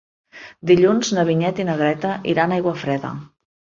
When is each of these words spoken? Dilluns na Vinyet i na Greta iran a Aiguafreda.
Dilluns 0.69 1.11
na 1.17 1.25
Vinyet 1.29 1.61
i 1.63 1.67
na 1.67 1.77
Greta 1.83 2.15
iran 2.33 2.57
a 2.57 2.59
Aiguafreda. 2.59 3.13